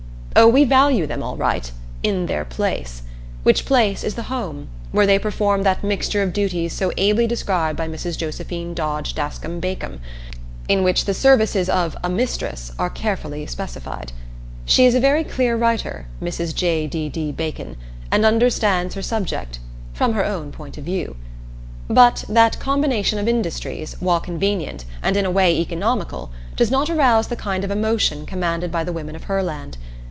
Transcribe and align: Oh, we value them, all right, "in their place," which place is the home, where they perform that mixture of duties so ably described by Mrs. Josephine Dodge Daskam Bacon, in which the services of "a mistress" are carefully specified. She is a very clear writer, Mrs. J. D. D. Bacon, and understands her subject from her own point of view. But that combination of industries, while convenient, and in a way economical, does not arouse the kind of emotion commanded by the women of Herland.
Oh, 0.33 0.47
we 0.47 0.63
value 0.63 1.05
them, 1.07 1.21
all 1.21 1.35
right, 1.35 1.69
"in 2.03 2.25
their 2.25 2.45
place," 2.45 3.01
which 3.43 3.65
place 3.65 4.01
is 4.01 4.15
the 4.15 4.23
home, 4.31 4.69
where 4.93 5.05
they 5.05 5.19
perform 5.19 5.63
that 5.63 5.83
mixture 5.83 6.23
of 6.23 6.31
duties 6.31 6.71
so 6.71 6.93
ably 6.95 7.27
described 7.27 7.75
by 7.77 7.89
Mrs. 7.89 8.17
Josephine 8.17 8.73
Dodge 8.73 9.13
Daskam 9.13 9.59
Bacon, 9.59 9.99
in 10.69 10.83
which 10.85 11.03
the 11.03 11.13
services 11.13 11.67
of 11.67 11.97
"a 12.01 12.09
mistress" 12.09 12.71
are 12.79 12.89
carefully 12.89 13.45
specified. 13.45 14.13
She 14.63 14.85
is 14.85 14.95
a 14.95 15.01
very 15.01 15.25
clear 15.25 15.57
writer, 15.57 16.07
Mrs. 16.23 16.55
J. 16.55 16.87
D. 16.87 17.09
D. 17.09 17.33
Bacon, 17.33 17.75
and 18.09 18.25
understands 18.25 18.95
her 18.95 19.01
subject 19.03 19.59
from 19.93 20.13
her 20.13 20.23
own 20.25 20.53
point 20.53 20.77
of 20.77 20.85
view. 20.85 21.17
But 21.89 22.23
that 22.29 22.57
combination 22.57 23.19
of 23.19 23.27
industries, 23.27 23.97
while 23.99 24.21
convenient, 24.21 24.85
and 25.03 25.17
in 25.17 25.25
a 25.25 25.29
way 25.29 25.59
economical, 25.59 26.31
does 26.55 26.71
not 26.71 26.89
arouse 26.89 27.27
the 27.27 27.35
kind 27.35 27.65
of 27.65 27.69
emotion 27.69 28.25
commanded 28.25 28.71
by 28.71 28.85
the 28.85 28.93
women 28.93 29.17
of 29.17 29.25
Herland. 29.25 29.77